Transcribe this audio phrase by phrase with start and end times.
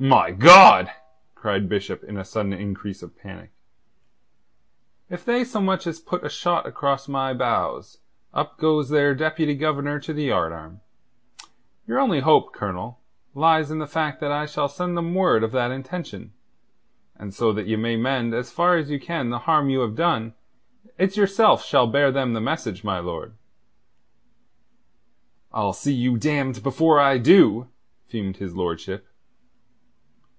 [0.00, 0.92] "My God!"
[1.34, 3.50] cried Bishop in a sudden increase of panic.
[5.10, 7.98] "If they so much as put a shot across my bows,
[8.32, 10.82] up goes their Deputy Governor to the yardarm.
[11.84, 13.00] Your only hope, Colonel,
[13.34, 16.32] lies in the fact that I shall send them word of that intention.
[17.16, 19.96] And so that you may mend as far as you can the harm you have
[19.96, 20.34] done,
[20.96, 23.34] it's yourself shall bear them the message, my lord."
[25.52, 27.66] "I'll see you damned before I do,"
[28.06, 29.04] fumed his lordship.